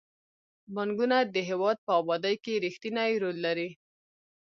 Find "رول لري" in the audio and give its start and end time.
3.23-3.69